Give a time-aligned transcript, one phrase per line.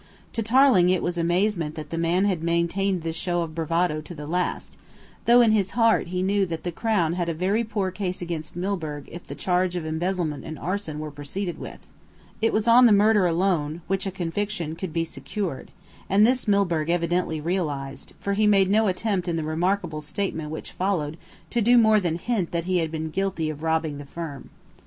[0.33, 4.15] To Tarling it was amazing that the man had maintained this show of bravado to
[4.15, 4.75] the last,
[5.25, 8.55] though in his heart he knew that the Crown had a very poor case against
[8.55, 11.85] Milburgh if the charge of embezzlement and arson were proceeded with.
[12.41, 15.69] It was on the murder alone that a conviction could be secured;
[16.09, 20.71] and this Milburgh evidently realised, for he made no attempt in the remarkable statement which
[20.71, 21.15] followed
[21.51, 24.49] to do more than hint that he had been guilty of robbing the firm.